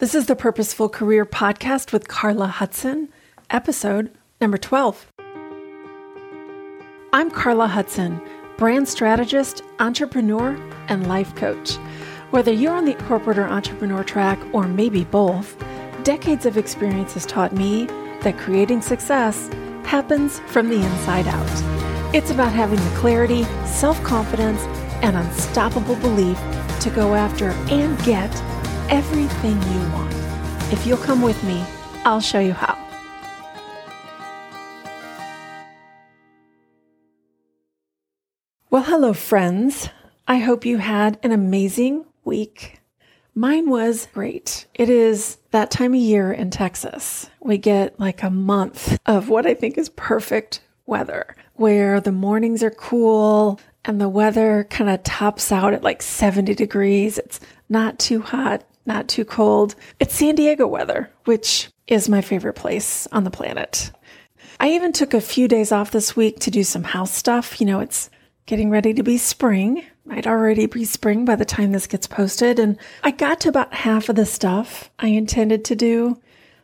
[0.00, 3.08] This is the Purposeful Career Podcast with Carla Hudson,
[3.50, 5.12] episode number 12.
[7.12, 8.20] I'm Carla Hudson,
[8.58, 10.56] brand strategist, entrepreneur,
[10.86, 11.74] and life coach.
[12.30, 15.56] Whether you're on the corporate or entrepreneur track, or maybe both,
[16.04, 17.86] decades of experience has taught me
[18.22, 19.50] that creating success
[19.82, 22.14] happens from the inside out.
[22.14, 24.62] It's about having the clarity, self confidence,
[25.02, 26.38] and unstoppable belief
[26.82, 28.30] to go after and get
[28.88, 30.14] everything you want.
[30.72, 31.64] If you'll come with me,
[32.04, 32.76] I'll show you how.
[38.70, 39.88] Well, hello, friends.
[40.26, 42.80] I hope you had an amazing week.
[43.34, 44.66] Mine was great.
[44.74, 47.30] It is that time of year in Texas.
[47.40, 52.62] We get like a month of what I think is perfect weather, where the mornings
[52.62, 57.16] are cool and the weather kind of tops out at like 70 degrees.
[57.18, 59.76] It's not too hot, not too cold.
[60.00, 63.92] It's San Diego weather, which is my favorite place on the planet.
[64.58, 67.60] I even took a few days off this week to do some house stuff.
[67.60, 68.10] You know, it's
[68.46, 69.84] getting ready to be spring.
[70.04, 72.58] Might already be spring by the time this gets posted.
[72.58, 76.20] And I got to about half of the stuff I intended to do.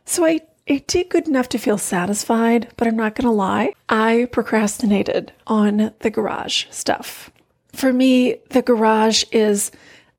[0.06, 3.74] So I, I did good enough to feel satisfied, but I'm not going to lie.
[3.88, 7.30] I procrastinated on the garage stuff.
[7.72, 9.70] For me, the garage is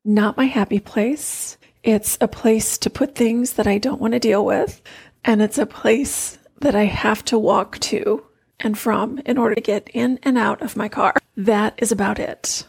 [0.04, 1.55] not my happy place.
[1.86, 4.82] It's a place to put things that I don't want to deal with.
[5.24, 8.24] And it's a place that I have to walk to
[8.58, 11.14] and from in order to get in and out of my car.
[11.36, 12.64] That is about it.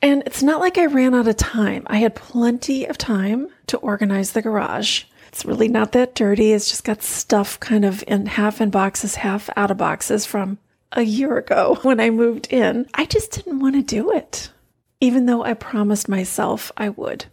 [0.00, 1.82] And it's not like I ran out of time.
[1.88, 5.04] I had plenty of time to organize the garage.
[5.26, 6.52] It's really not that dirty.
[6.52, 10.58] It's just got stuff kind of in half in boxes, half out of boxes from
[10.92, 12.86] a year ago when I moved in.
[12.94, 14.52] I just didn't want to do it,
[15.00, 17.24] even though I promised myself I would.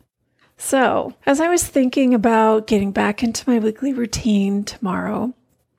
[0.62, 5.34] So, as I was thinking about getting back into my weekly routine tomorrow,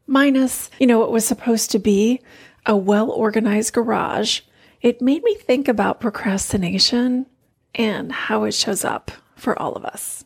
[0.06, 2.23] minus, you know, what was supposed to be
[2.64, 4.41] a well organized garage,
[4.80, 7.27] it made me think about procrastination
[7.74, 10.24] and how it shows up for all of us.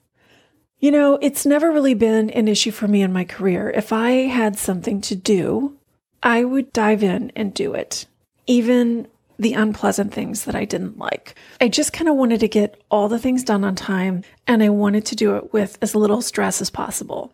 [0.79, 3.71] You know, it's never really been an issue for me in my career.
[3.71, 5.77] If I had something to do,
[6.23, 8.07] I would dive in and do it,
[8.47, 9.09] even
[9.39, 11.35] the unpleasant things that I didn't like.
[11.61, 14.69] I just kind of wanted to get all the things done on time and I
[14.69, 17.33] wanted to do it with as little stress as possible.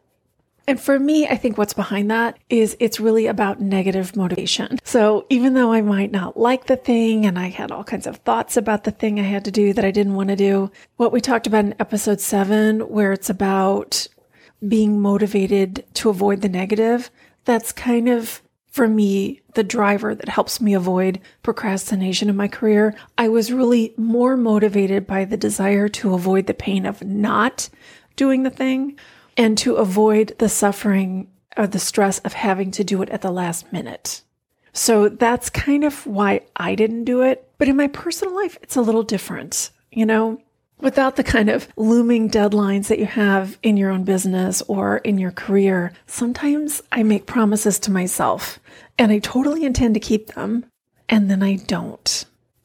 [0.66, 4.78] And for me, I think what's behind that is it's really about negative motivation.
[4.84, 8.18] So even though I might not like the thing and I had all kinds of
[8.18, 11.12] thoughts about the thing I had to do that I didn't want to do, what
[11.12, 14.06] we talked about in episode seven, where it's about
[14.66, 17.10] being motivated to avoid the negative,
[17.44, 22.94] that's kind of for me, the driver that helps me avoid procrastination in my career.
[23.18, 27.68] I was really more motivated by the desire to avoid the pain of not
[28.16, 28.98] doing the thing
[29.36, 33.32] and to avoid the suffering or the stress of having to do it at the
[33.32, 34.22] last minute.
[34.72, 37.50] So that's kind of why I didn't do it.
[37.58, 39.70] But in my personal life, it's a little different.
[39.90, 40.40] You know,
[40.80, 45.18] without the kind of looming deadlines that you have in your own business or in
[45.18, 48.58] your career, sometimes I make promises to myself
[48.98, 50.66] and I totally intend to keep them,
[51.08, 52.24] and then I don't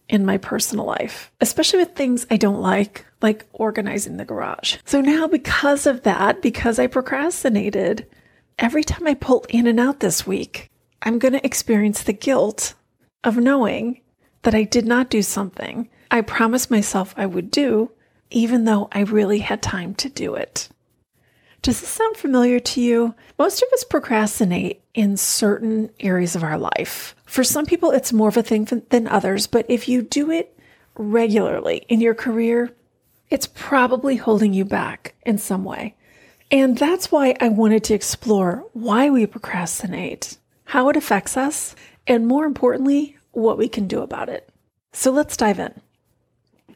[0.10, 4.78] in my personal life, especially with things I don't like, like organizing the garage.
[4.86, 8.06] So now, because of that, because I procrastinated,
[8.60, 10.70] every time I pull in and out this week,
[11.02, 12.76] I'm going to experience the guilt
[13.24, 14.02] of knowing
[14.44, 17.92] that I did not do something I promised myself I would do
[18.30, 20.70] even though I really had time to do it.
[21.62, 23.16] Does this sound familiar to you?
[23.40, 27.16] Most of us procrastinate in certain areas of our life.
[27.26, 30.56] For some people, it's more of a thing than others, but if you do it
[30.96, 32.72] regularly in your career,
[33.30, 35.96] it's probably holding you back in some way.
[36.52, 41.76] And that's why I wanted to explore why we procrastinate, how it affects us,
[42.06, 44.48] and more importantly, what we can do about it.
[44.94, 45.82] So let's dive in.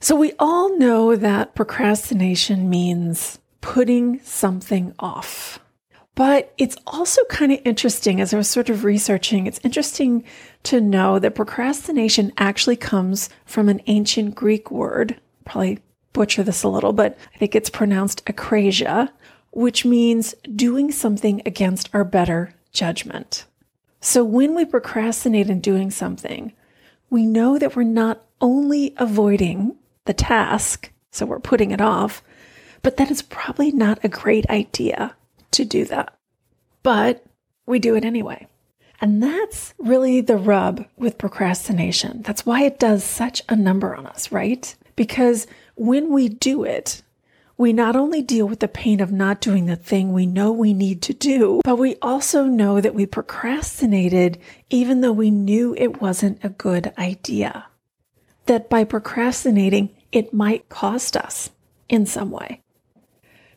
[0.02, 5.60] So we all know that procrastination means putting something off.
[6.16, 10.24] But it's also kind of interesting as I was sort of researching, it's interesting
[10.64, 15.20] to know that procrastination actually comes from an ancient Greek word.
[15.46, 15.80] Probably
[16.14, 19.10] butcher this a little, but I think it's pronounced akrasia,
[19.52, 23.46] which means doing something against our better judgment.
[24.02, 26.54] So when we procrastinate in doing something,
[27.10, 29.76] we know that we're not only avoiding
[30.10, 32.24] the task, so we're putting it off,
[32.82, 35.16] but that is probably not a great idea
[35.52, 36.18] to do that.
[36.82, 37.24] But
[37.68, 38.48] we do it anyway.
[39.00, 42.24] And that's really the rub with procrastination.
[42.24, 44.76] That's why it does such a number on us, right?
[44.96, 45.46] Because
[45.76, 47.04] when we do it,
[47.56, 50.74] we not only deal with the pain of not doing the thing we know we
[50.74, 54.40] need to do, but we also know that we procrastinated
[54.72, 57.68] even though we knew it wasn't a good idea.
[58.48, 61.52] That by procrastinating, it might cost us
[61.88, 62.62] in some way.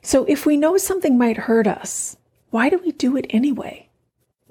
[0.02, 2.16] So if we know something might hurt us,
[2.50, 3.88] why do we do it anyway?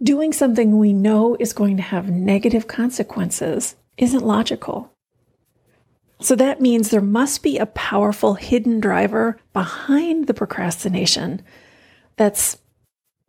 [0.01, 4.91] Doing something we know is going to have negative consequences isn't logical.
[6.19, 11.41] So that means there must be a powerful hidden driver behind the procrastination
[12.15, 12.57] that's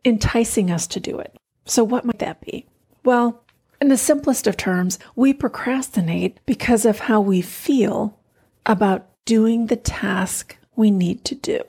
[0.05, 1.35] enticing us to do it.
[1.65, 2.67] So, what might that be?
[3.03, 3.43] Well,
[3.81, 8.19] in the simplest of terms, we procrastinate because of how we feel
[8.65, 11.61] about doing the task we need to do.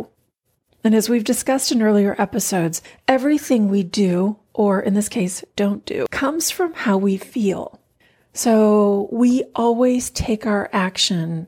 [0.83, 5.85] And as we've discussed in earlier episodes, everything we do, or in this case, don't
[5.87, 7.81] do, comes from how we feel.
[8.35, 11.47] So we always take our action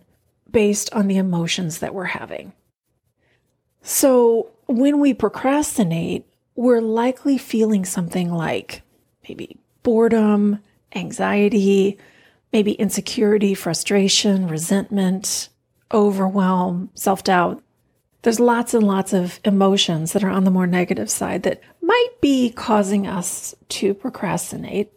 [0.51, 2.53] based on the emotions that we're having.
[3.83, 8.83] So when we procrastinate, we're likely feeling something like
[9.29, 10.61] maybe boredom,
[10.95, 11.99] anxiety,
[12.57, 15.51] maybe insecurity, frustration, resentment,
[15.93, 17.63] overwhelm, self doubt.
[18.23, 22.13] There's lots and lots of emotions that are on the more negative side that might
[22.23, 24.91] be causing us to procrastinate.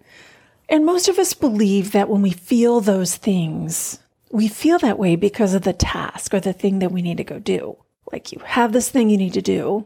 [0.70, 4.00] And most of us believe that when we feel those things,
[4.32, 7.26] we feel that way because of the task or the thing that we need to
[7.26, 7.76] go do.
[8.10, 9.86] Like you have this thing you need to do,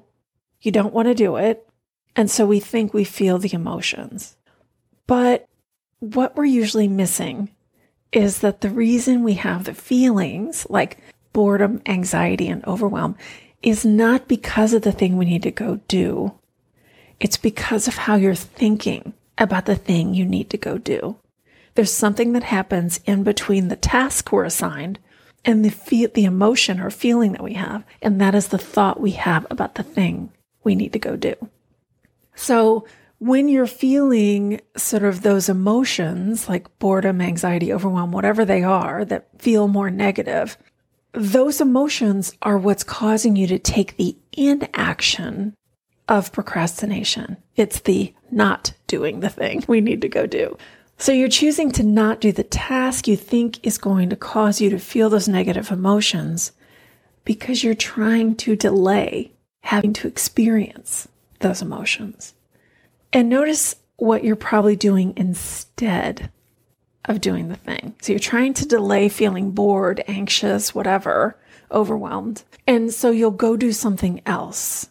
[0.61, 1.67] you don't want to do it.
[2.15, 4.37] And so we think we feel the emotions.
[5.07, 5.49] But
[6.01, 7.49] what we're usually missing
[8.13, 10.99] is that the reason we have the feelings like
[11.33, 13.17] boredom, anxiety, and overwhelm
[13.61, 16.33] is not because of the thing we need to go do.
[17.19, 21.17] It's because of how you're thinking about the thing you need to go do.
[21.75, 24.99] There's something that happens in between the task we're assigned
[25.43, 29.11] and the the emotion or feeling that we have, and that is the thought we
[29.11, 30.31] have about the thing
[30.63, 31.35] we need to go do.
[32.35, 32.85] So
[33.23, 39.29] when you're feeling sort of those emotions like boredom, anxiety, overwhelm, whatever they are that
[39.41, 40.57] feel more negative,
[41.13, 45.55] those emotions are what's causing you to take the inaction
[46.09, 47.37] of procrastination.
[47.55, 50.57] It's the not doing the thing we need to go do.
[50.97, 54.69] So you're choosing to not do the task you think is going to cause you
[54.71, 56.51] to feel those negative emotions
[57.23, 59.31] because you're trying to delay
[59.61, 61.07] having to experience
[61.39, 62.33] those emotions.
[63.13, 66.31] And notice what you're probably doing instead
[67.05, 67.95] of doing the thing.
[68.01, 71.39] So you're trying to delay feeling bored, anxious, whatever,
[71.71, 72.43] overwhelmed.
[72.67, 74.89] And so you'll go do something else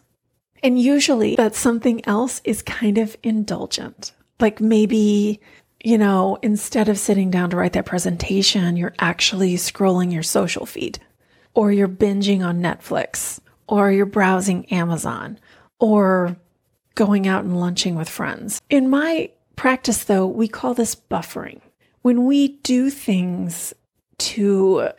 [0.63, 4.13] and usually that something else is kind of indulgent.
[4.39, 5.41] Like maybe,
[5.83, 10.65] you know, instead of sitting down to write that presentation, you're actually scrolling your social
[10.65, 10.99] feed
[11.53, 15.37] or you're binging on Netflix or you're browsing Amazon
[15.79, 16.37] or
[16.95, 18.61] going out and lunching with friends.
[18.69, 21.61] In my practice, though, we call this buffering.
[22.01, 23.73] When we do things
[24.19, 24.89] to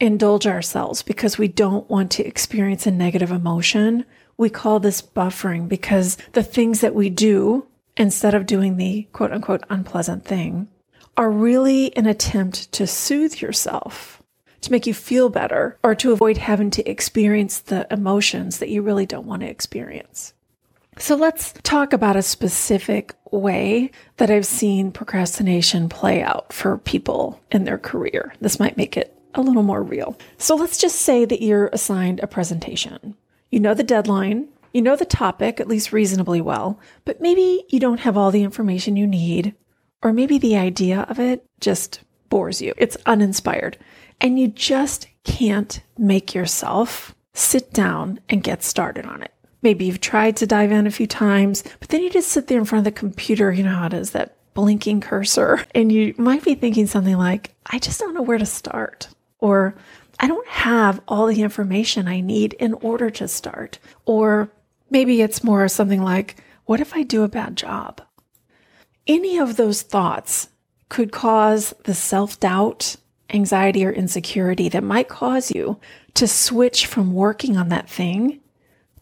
[0.00, 4.04] indulge ourselves because we don't want to experience a negative emotion,
[4.36, 7.66] we call this buffering because the things that we do
[7.96, 10.68] instead of doing the quote unquote unpleasant thing
[11.16, 14.22] are really an attempt to soothe yourself,
[14.62, 18.82] to make you feel better, or to avoid having to experience the emotions that you
[18.82, 20.32] really don't want to experience.
[20.98, 27.40] So let's talk about a specific way that I've seen procrastination play out for people
[27.50, 28.34] in their career.
[28.40, 30.18] This might make it a little more real.
[30.36, 33.16] So let's just say that you're assigned a presentation.
[33.50, 37.80] You know the deadline, you know the topic at least reasonably well, but maybe you
[37.80, 39.54] don't have all the information you need,
[40.02, 42.74] or maybe the idea of it just bores you.
[42.76, 43.78] It's uninspired,
[44.20, 49.32] and you just can't make yourself sit down and get started on it.
[49.62, 52.58] Maybe you've tried to dive in a few times, but then you just sit there
[52.58, 53.52] in front of the computer.
[53.52, 57.54] You know how it is that blinking cursor, and you might be thinking something like,
[57.66, 59.08] I just don't know where to start.
[59.38, 59.74] Or
[60.20, 63.78] I don't have all the information I need in order to start.
[64.04, 64.50] Or
[64.90, 68.02] maybe it's more something like, what if I do a bad job?
[69.06, 70.48] Any of those thoughts
[70.88, 72.96] could cause the self doubt,
[73.30, 75.78] anxiety, or insecurity that might cause you
[76.14, 78.41] to switch from working on that thing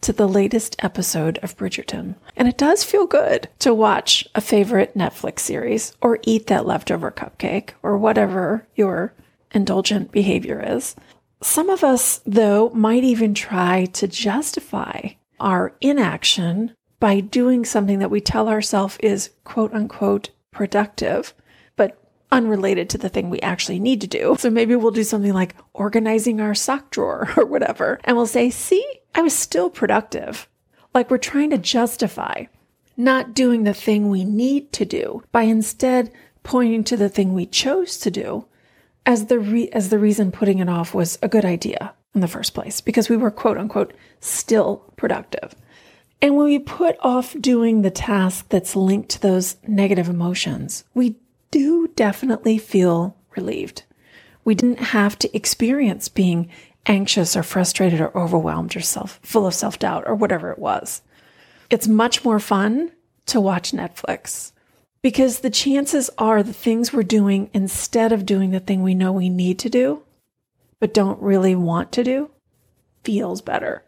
[0.01, 2.15] to the latest episode of Bridgerton.
[2.35, 7.11] And it does feel good to watch a favorite Netflix series or eat that leftover
[7.11, 9.13] cupcake or whatever your
[9.51, 10.95] indulgent behavior is.
[11.41, 18.11] Some of us, though, might even try to justify our inaction by doing something that
[18.11, 21.33] we tell ourselves is quote unquote productive.
[21.75, 21.97] But
[22.31, 24.35] unrelated to the thing we actually need to do.
[24.39, 27.99] So maybe we'll do something like organizing our sock drawer or whatever.
[28.03, 30.47] And we'll say, see, I was still productive.
[30.93, 32.45] Like we're trying to justify
[32.97, 36.11] not doing the thing we need to do by instead
[36.43, 38.45] pointing to the thing we chose to do
[39.05, 42.27] as the re- as the reason putting it off was a good idea in the
[42.27, 45.55] first place because we were quote unquote still productive.
[46.21, 51.15] And when we put off doing the task that's linked to those negative emotions, we
[51.49, 53.83] do definitely feel relieved.
[54.43, 56.49] We didn't have to experience being
[56.85, 61.01] anxious or frustrated or overwhelmed or self full of self-doubt or whatever it was.
[61.69, 62.91] It's much more fun
[63.27, 64.51] to watch Netflix
[65.01, 69.11] because the chances are the things we're doing instead of doing the thing we know
[69.11, 70.03] we need to do,
[70.79, 72.29] but don't really want to do,
[73.03, 73.83] feels better.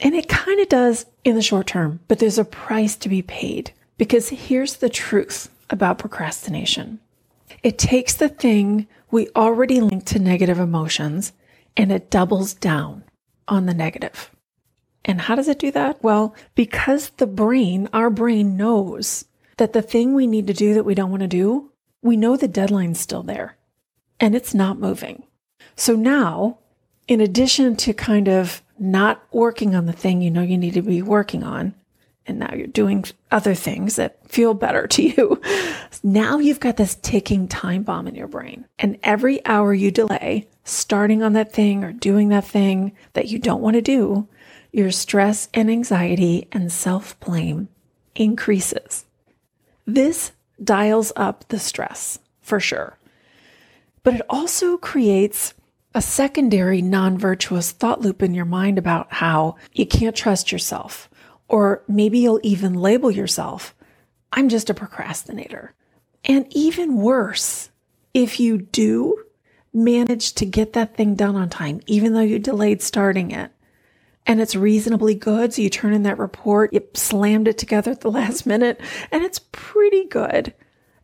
[0.00, 3.22] And it kind of does in the short term, but there's a price to be
[3.22, 7.00] paid because here's the truth about procrastination.
[7.62, 11.32] It takes the thing we already link to negative emotions
[11.78, 13.04] and it doubles down
[13.46, 14.30] on the negative.
[15.04, 16.02] And how does it do that?
[16.02, 19.24] Well, because the brain, our brain knows
[19.56, 22.36] that the thing we need to do that we don't want to do, we know
[22.36, 23.56] the deadline's still there
[24.20, 25.22] and it's not moving.
[25.76, 26.58] So now,
[27.06, 30.82] in addition to kind of not working on the thing you know you need to
[30.82, 31.74] be working on,
[32.28, 35.42] and now you're doing other things that feel better to you.
[36.02, 38.66] Now you've got this ticking time bomb in your brain.
[38.78, 43.38] And every hour you delay starting on that thing or doing that thing that you
[43.38, 44.28] don't want to do,
[44.70, 47.68] your stress and anxiety and self blame
[48.14, 49.06] increases.
[49.86, 50.32] This
[50.62, 52.98] dials up the stress for sure.
[54.02, 55.54] But it also creates
[55.94, 61.08] a secondary non virtuous thought loop in your mind about how you can't trust yourself
[61.48, 63.74] or maybe you'll even label yourself,
[64.32, 65.74] I'm just a procrastinator.
[66.24, 67.70] And even worse,
[68.12, 69.24] if you do
[69.72, 73.50] manage to get that thing done on time, even though you delayed starting it,
[74.26, 78.02] and it's reasonably good, so you turn in that report, you slammed it together at
[78.02, 78.50] the last mm-hmm.
[78.50, 80.52] minute, and it's pretty good.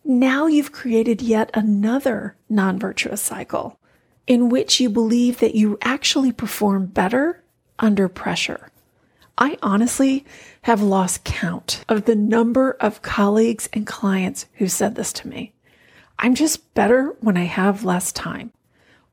[0.04, 3.78] Now you've created yet another non virtuous cycle
[4.26, 7.42] in which you believe that you actually perform better
[7.78, 8.70] under pressure.
[9.36, 10.24] I honestly
[10.62, 15.52] have lost count of the number of colleagues and clients who said this to me.
[16.18, 18.52] I'm just better when I have less time.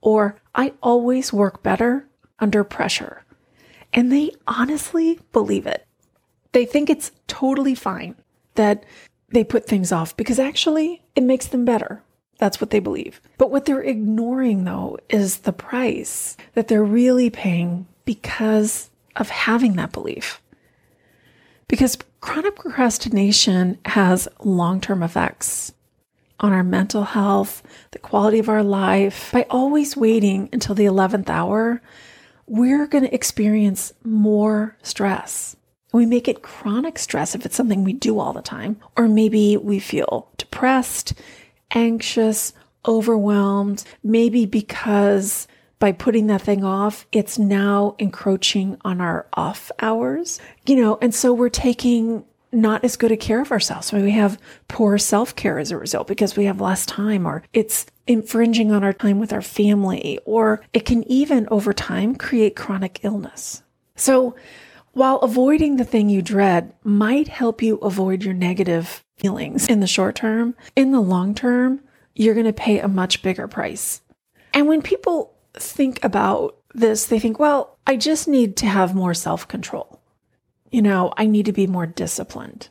[0.01, 2.07] Or I always work better
[2.39, 3.23] under pressure.
[3.93, 5.85] And they honestly believe it.
[6.51, 8.15] They think it's totally fine
[8.55, 8.83] that
[9.29, 12.03] they put things off because actually it makes them better.
[12.37, 13.21] That's what they believe.
[13.37, 19.73] But what they're ignoring though is the price that they're really paying because of having
[19.73, 20.41] that belief.
[21.67, 25.73] Because chronic procrastination has long term effects
[26.41, 29.31] on our mental health, the quality of our life.
[29.31, 31.81] By always waiting until the 11th hour,
[32.47, 35.55] we're going to experience more stress.
[35.93, 39.55] We make it chronic stress if it's something we do all the time, or maybe
[39.57, 41.13] we feel depressed,
[41.75, 42.53] anxious,
[42.87, 45.47] overwhelmed, maybe because
[45.81, 51.13] by putting that thing off, it's now encroaching on our off hours, you know, and
[51.13, 53.91] so we're taking not as good a care of ourselves.
[53.91, 57.87] we have poor self care as a result because we have less time, or it's
[58.05, 62.99] infringing on our time with our family, or it can even over time create chronic
[63.03, 63.63] illness.
[63.95, 64.35] So,
[64.93, 69.87] while avoiding the thing you dread might help you avoid your negative feelings in the
[69.87, 71.81] short term, in the long term,
[72.13, 74.01] you're going to pay a much bigger price.
[74.53, 79.13] And when people think about this, they think, well, I just need to have more
[79.13, 80.01] self control.
[80.71, 82.69] You know, I need to be more disciplined.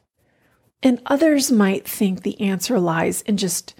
[0.82, 3.74] And others might think the answer lies in just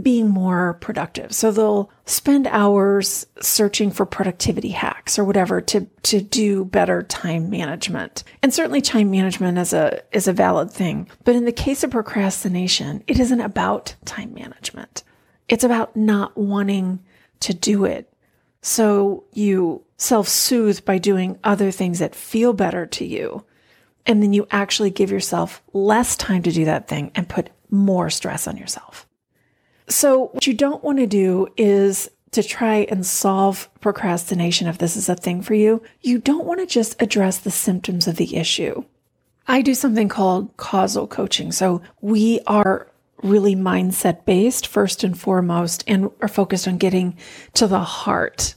[0.00, 1.34] being more productive.
[1.34, 7.50] So they'll spend hours searching for productivity hacks or whatever to, to do better time
[7.50, 8.24] management.
[8.42, 11.10] And certainly time management is a, is a valid thing.
[11.24, 15.02] But in the case of procrastination, it isn't about time management.
[15.48, 17.00] It's about not wanting
[17.40, 18.11] to do it
[18.62, 23.44] so you self soothe by doing other things that feel better to you.
[24.06, 28.10] And then you actually give yourself less time to do that thing and put more
[28.10, 29.06] stress on yourself.
[29.88, 34.96] So what you don't want to do is to try and solve procrastination if this
[34.96, 35.82] is a thing for you.
[36.00, 38.84] You don't want to just address the symptoms of the issue.
[39.46, 41.52] I do something called causal coaching.
[41.52, 42.88] So we are
[43.22, 47.16] really mindset based first and foremost and are focused on getting
[47.54, 48.54] to the heart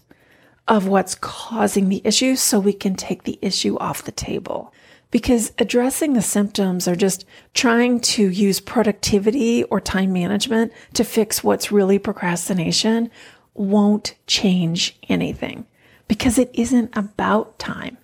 [0.68, 4.74] of what's causing the issue so we can take the issue off the table.
[5.12, 11.42] because addressing the symptoms or just trying to use productivity or time management to fix
[11.42, 13.10] what's really procrastination
[13.54, 15.66] won't change anything
[16.10, 17.98] because it isn't about time.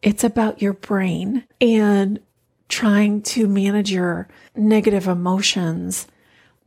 [0.00, 2.18] It's about your brain and
[2.70, 6.06] trying to manage your negative emotions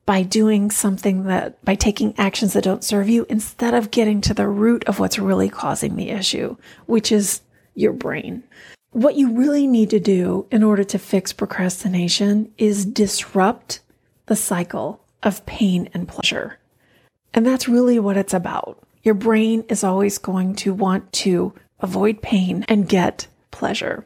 [0.06, 4.34] by doing something that, by taking actions that don't serve you instead of getting to
[4.34, 6.56] the root of what's really causing the issue,
[6.86, 7.42] which is
[7.74, 8.44] your brain.
[8.92, 13.80] What you really need to do in order to fix procrastination is disrupt
[14.28, 16.60] the cycle of pain and pleasure.
[17.34, 18.78] And that's really what it's about.
[19.02, 24.06] Your brain is always going to want to avoid pain and get pleasure.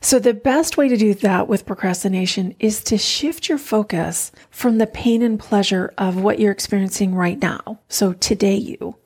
[0.00, 4.78] So, the best way to do that with procrastination is to shift your focus from
[4.78, 8.96] the pain and pleasure of what you're experiencing right now, so today you,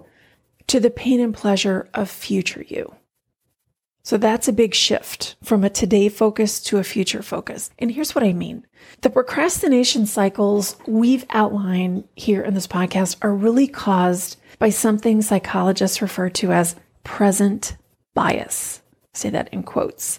[0.67, 2.95] to the pain and pleasure of future you.
[4.03, 7.71] So that's a big shift from a today focus to a future focus.
[7.79, 8.67] And here's what I mean.
[9.03, 16.03] The procrastination cycles we've outlined here in this podcast are really caused by something psychologists
[16.03, 17.77] refer to as present
[18.15, 18.83] bias.
[19.13, 20.19] say that in quotes.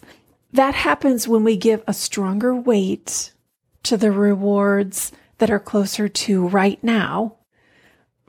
[0.54, 3.34] That happens when we give a stronger weight
[3.84, 7.38] to the rewards that are closer to right now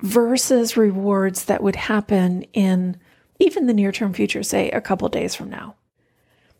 [0.00, 2.96] versus rewards that would happen in
[3.38, 5.74] even the near term future, say a couple days from now.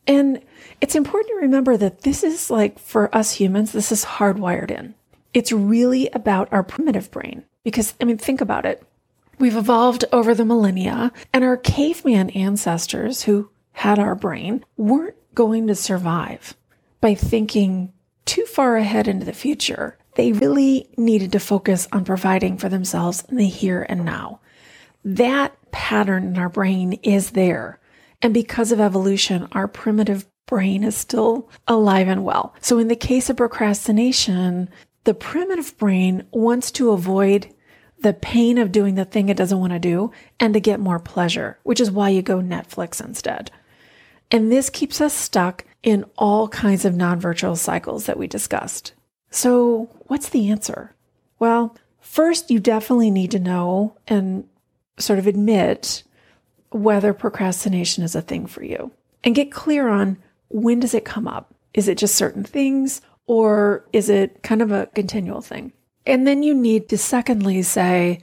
[0.07, 0.43] And
[0.81, 4.95] it's important to remember that this is like for us humans, this is hardwired in.
[5.33, 7.45] It's really about our primitive brain.
[7.65, 8.83] Because, I mean, think about it.
[9.39, 15.67] We've evolved over the millennia, and our caveman ancestors who had our brain weren't going
[15.67, 16.55] to survive
[17.01, 17.93] by thinking
[18.25, 19.99] too far ahead into the future.
[20.15, 24.41] They really needed to focus on providing for themselves in the here and now.
[25.05, 27.81] That pattern in our brain is there.
[28.21, 32.55] And because of evolution, our primitive brain is still alive and well.
[32.61, 34.69] So in the case of procrastination,
[35.05, 37.53] the primitive brain wants to avoid
[38.01, 40.99] the pain of doing the thing it doesn't want to do and to get more
[40.99, 43.51] pleasure, which is why you go Netflix instead.
[44.33, 48.95] And this keeps us stuck in all kinds of non virtual cycles that we discussed.
[49.31, 50.95] So, what's the answer?
[51.39, 54.49] Well, first, you definitely need to know and
[54.99, 56.03] sort of admit
[56.71, 58.91] whether procrastination is a thing for you
[59.23, 60.17] and get clear on
[60.49, 61.55] when does it come up?
[61.75, 65.73] Is it just certain things or is it kind of a continual thing?
[66.07, 68.21] And then you need to secondly say,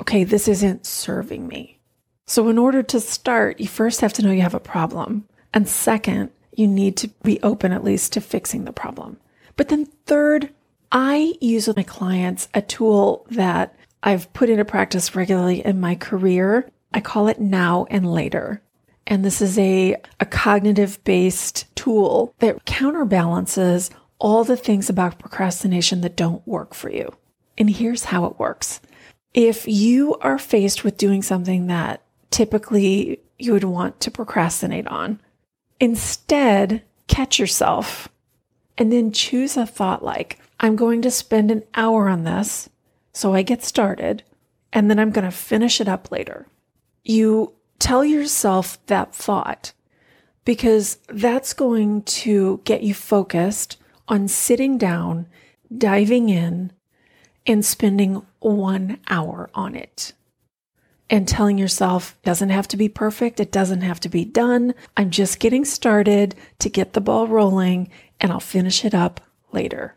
[0.00, 1.78] okay, this isn't serving me.
[2.26, 5.26] So in order to start, you first have to know you have a problem.
[5.52, 9.18] And second, you need to be open at least to fixing the problem.
[9.56, 10.50] But then third,
[10.92, 15.94] I use with my clients a tool that I've put into practice regularly in my
[15.94, 16.70] career.
[16.92, 18.62] I call it now and later.
[19.06, 26.02] And this is a, a cognitive based tool that counterbalances all the things about procrastination
[26.02, 27.12] that don't work for you.
[27.58, 28.80] And here's how it works.
[29.34, 35.20] If you are faced with doing something that typically you would want to procrastinate on,
[35.80, 38.08] instead catch yourself
[38.78, 42.68] and then choose a thought like, I'm going to spend an hour on this
[43.12, 44.22] so I get started
[44.72, 46.46] and then I'm going to finish it up later.
[47.02, 49.72] You tell yourself that thought
[50.44, 55.26] because that's going to get you focused on sitting down,
[55.76, 56.72] diving in,
[57.46, 60.12] and spending one hour on it.
[61.10, 63.40] And telling yourself, doesn't have to be perfect.
[63.40, 64.74] It doesn't have to be done.
[64.96, 69.20] I'm just getting started to get the ball rolling and I'll finish it up
[69.52, 69.96] later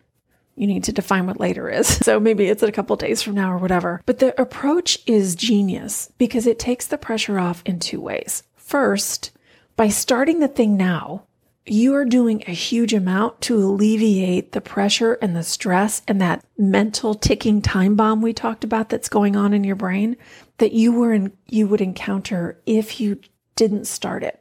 [0.56, 2.00] you need to define what later is.
[2.04, 4.02] So maybe it's a couple days from now or whatever.
[4.06, 8.44] But the approach is genius because it takes the pressure off in two ways.
[8.56, 9.32] First,
[9.78, 11.24] by starting the thing now,
[11.66, 16.44] you are doing a huge amount to alleviate the pressure and the stress and that
[16.58, 20.18] mental ticking time bomb we talked about that's going on in your brain
[20.58, 23.20] that you were in, you would encounter if you
[23.56, 24.40] didn't start it.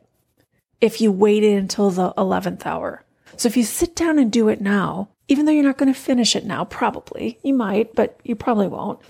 [0.80, 3.04] If you waited until the 11th hour.
[3.36, 5.98] So if you sit down and do it now, even though you're not going to
[5.98, 7.38] finish it now, probably.
[7.44, 9.00] You might, but you probably won't.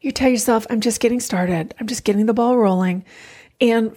[0.00, 1.74] You tell yourself, I'm just getting started.
[1.78, 3.04] I'm just getting the ball rolling.
[3.60, 3.96] And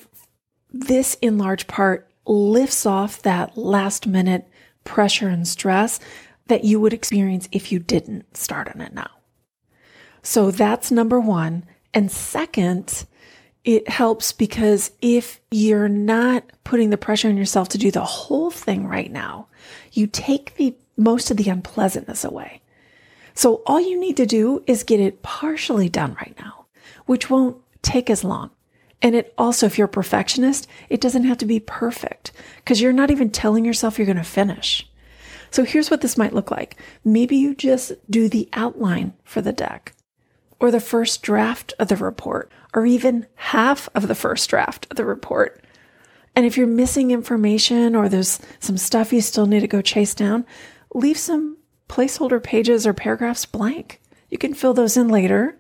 [0.71, 4.47] this, in large part, lifts off that last minute
[4.83, 5.99] pressure and stress
[6.47, 9.09] that you would experience if you didn't start on it now.
[10.21, 11.65] So that's number one.
[11.93, 13.05] And second,
[13.63, 18.51] it helps because if you're not putting the pressure on yourself to do the whole
[18.51, 19.47] thing right now,
[19.91, 22.62] you take the most of the unpleasantness away.
[23.33, 26.65] So all you need to do is get it partially done right now,
[27.05, 28.51] which won't take as long.
[29.03, 32.93] And it also, if you're a perfectionist, it doesn't have to be perfect because you're
[32.93, 34.89] not even telling yourself you're going to finish.
[35.51, 36.77] So here's what this might look like.
[37.03, 39.93] Maybe you just do the outline for the deck
[40.59, 44.95] or the first draft of the report or even half of the first draft of
[44.95, 45.63] the report.
[46.35, 50.15] And if you're missing information or there's some stuff you still need to go chase
[50.15, 50.45] down,
[50.95, 51.57] leave some
[51.89, 54.01] placeholder pages or paragraphs blank.
[54.29, 55.59] You can fill those in later.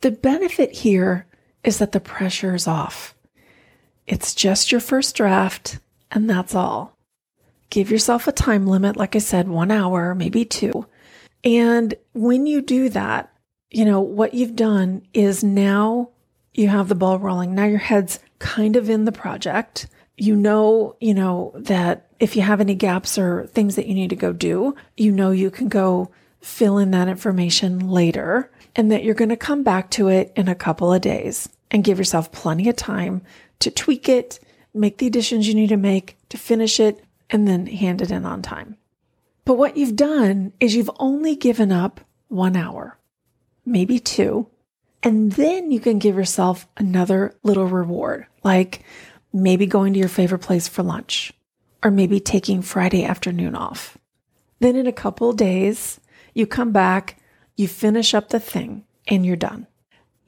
[0.00, 1.26] The benefit here
[1.68, 3.14] is that the pressure is off.
[4.06, 5.78] It's just your first draft,
[6.10, 6.96] and that's all.
[7.68, 10.86] Give yourself a time limit, like I said, one hour, maybe two.
[11.44, 13.30] And when you do that,
[13.70, 16.08] you know, what you've done is now
[16.54, 17.54] you have the ball rolling.
[17.54, 19.88] Now your head's kind of in the project.
[20.16, 24.10] You know, you know, that if you have any gaps or things that you need
[24.10, 29.04] to go do, you know, you can go fill in that information later and that
[29.04, 32.32] you're going to come back to it in a couple of days and give yourself
[32.32, 33.22] plenty of time
[33.60, 34.40] to tweak it,
[34.74, 38.24] make the additions you need to make to finish it, and then hand it in
[38.24, 38.76] on time.
[39.44, 42.98] But what you've done is you've only given up one hour,
[43.64, 44.46] maybe two,
[45.02, 48.84] and then you can give yourself another little reward, like
[49.32, 51.32] maybe going to your favorite place for lunch,
[51.82, 53.96] or maybe taking Friday afternoon off.
[54.60, 56.00] Then in a couple days,
[56.34, 57.18] you come back,
[57.56, 59.66] you finish up the thing, and you're done.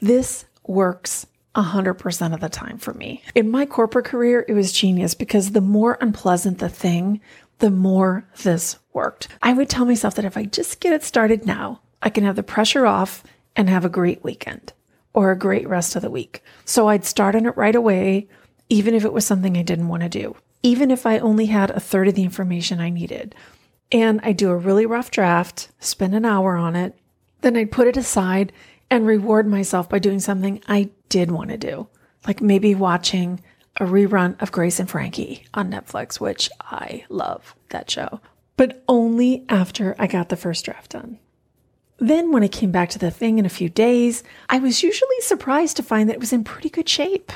[0.01, 3.23] This works 100% of the time for me.
[3.35, 7.21] In my corporate career, it was genius because the more unpleasant the thing,
[7.59, 9.29] the more this worked.
[9.43, 12.37] I would tell myself that if I just get it started now, I can have
[12.37, 13.23] the pressure off
[13.57, 14.73] and have a great weekend
[15.13, 16.43] or a great rest of the week.
[16.65, 18.29] So I'd start on it right away,
[18.69, 21.71] even if it was something I didn't want to do, even if I only had
[21.71, 23.35] a third of the information I needed.
[23.93, 26.97] And I'd do a really rough draft, spend an hour on it,
[27.41, 28.53] then I'd put it aside
[28.91, 31.89] and reward myself by doing something I did want to do,
[32.27, 33.41] like maybe watching
[33.77, 38.21] a rerun of Grace and Frankie on Netflix, which I love that show,
[38.57, 41.19] but only after I got the first draft done.
[41.99, 45.21] Then, when I came back to the thing in a few days, I was usually
[45.21, 47.31] surprised to find that it was in pretty good shape.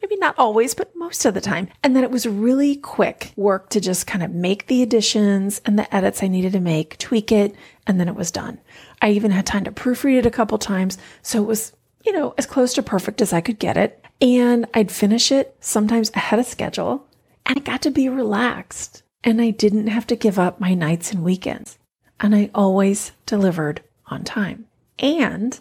[0.00, 1.68] Maybe not always, but most of the time.
[1.82, 5.78] And that it was really quick work to just kind of make the additions and
[5.78, 7.54] the edits I needed to make, tweak it,
[7.86, 8.60] and then it was done.
[9.02, 10.98] I even had time to proofread it a couple times.
[11.22, 11.72] So it was
[12.04, 14.02] you know, as close to perfect as I could get it.
[14.20, 17.06] And I'd finish it sometimes ahead of schedule.
[17.46, 19.02] And I got to be relaxed.
[19.24, 21.78] And I didn't have to give up my nights and weekends.
[22.20, 24.66] And I always delivered on time.
[24.98, 25.58] And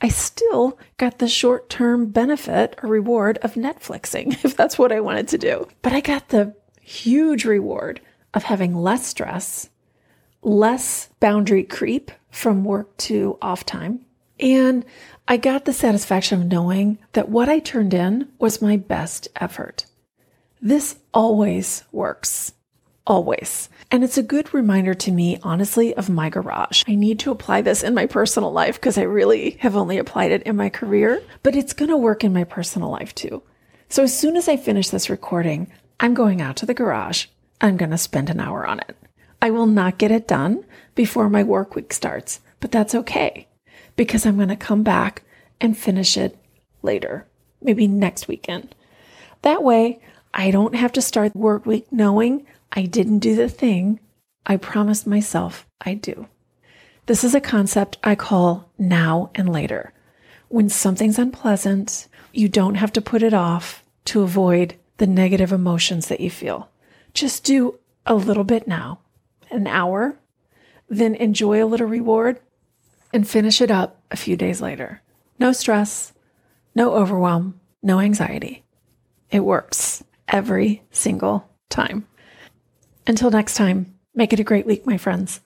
[0.00, 5.00] I still got the short term benefit or reward of Netflixing, if that's what I
[5.00, 5.68] wanted to do.
[5.82, 8.00] But I got the huge reward
[8.32, 9.68] of having less stress,
[10.42, 14.04] less boundary creep from work to off time,
[14.38, 14.84] and
[15.28, 19.84] I got the satisfaction of knowing that what I turned in was my best effort.
[20.62, 22.52] This always works.
[23.06, 23.68] Always.
[23.90, 26.84] And it's a good reminder to me, honestly, of my garage.
[26.86, 30.30] I need to apply this in my personal life because I really have only applied
[30.30, 33.42] it in my career, but it's going to work in my personal life too.
[33.88, 37.26] So as soon as I finish this recording, I'm going out to the garage.
[37.60, 38.96] I'm going to spend an hour on it.
[39.42, 43.48] I will not get it done before my work week starts, but that's okay
[43.96, 45.22] because I'm going to come back
[45.60, 46.38] and finish it
[46.82, 47.26] later,
[47.60, 48.74] maybe next weekend.
[49.42, 50.00] That way,
[50.32, 54.00] I don't have to start work week knowing I didn't do the thing
[54.46, 56.28] I promised myself I'd do.
[57.06, 59.92] This is a concept I call now and later.
[60.48, 66.08] When something's unpleasant, you don't have to put it off to avoid the negative emotions
[66.08, 66.68] that you feel.
[67.14, 69.00] Just do a little bit now,
[69.50, 70.18] an hour,
[70.88, 72.40] then enjoy a little reward,
[73.12, 75.02] and finish it up a few days later.
[75.38, 76.12] No stress,
[76.74, 78.64] no overwhelm, no anxiety.
[79.30, 82.06] It works every single time.
[83.06, 85.40] Until next time, make it a great week, my friends.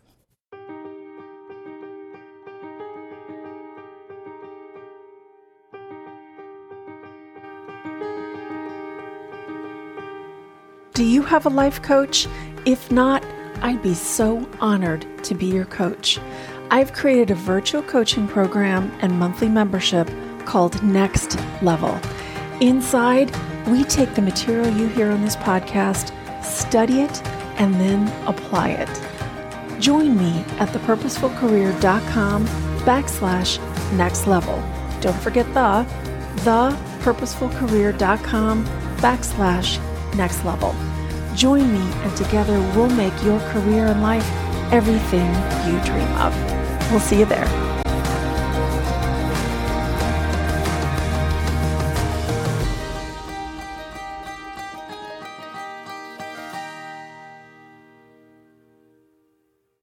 [10.94, 12.28] Do you have a life coach?
[12.66, 13.24] If not,
[13.62, 16.20] I'd be so honored to be your coach.
[16.70, 20.08] I've created a virtual coaching program and monthly membership
[20.44, 21.98] called Next Level.
[22.60, 23.34] Inside,
[23.66, 26.12] we take the material you hear on this podcast,
[26.44, 27.22] study it,
[27.58, 28.88] and then apply it.
[29.80, 32.46] Join me at thepurposefulcareer.com
[32.84, 33.58] backslash
[33.96, 34.60] next level.
[35.00, 35.86] Don't forget the
[36.44, 38.64] thepurposefulcareer.com
[38.96, 39.78] backslash
[40.16, 40.74] next level.
[41.34, 44.28] Join me and together we'll make your career and life
[44.72, 45.26] everything
[45.66, 46.34] you dream of.
[46.90, 47.63] We'll see you there.